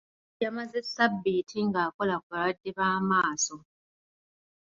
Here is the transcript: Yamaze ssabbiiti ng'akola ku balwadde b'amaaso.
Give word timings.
Yamaze 0.43 0.79
ssabbiiti 0.83 1.57
ng'akola 1.67 2.15
ku 2.21 2.27
balwadde 2.31 2.69
b'amaaso. 2.77 3.55